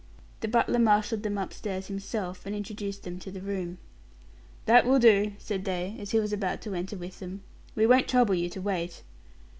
The 0.39 0.47
butler 0.47 0.79
marshaled 0.79 1.21
them 1.21 1.37
upstairs 1.37 1.85
himself, 1.85 2.43
and 2.43 2.55
introduced 2.55 3.03
them 3.03 3.19
to 3.19 3.29
the 3.29 3.39
room. 3.39 3.77
"That 4.65 4.83
will 4.87 4.97
do," 4.97 5.33
said 5.37 5.63
they, 5.63 5.95
as 5.99 6.09
he 6.09 6.19
was 6.19 6.33
about 6.33 6.59
to 6.63 6.73
enter 6.73 6.97
with 6.97 7.19
them, 7.19 7.43
"we 7.75 7.85
won't 7.85 8.07
trouble 8.07 8.33
you 8.33 8.49
to 8.49 8.61
wait." 8.63 9.03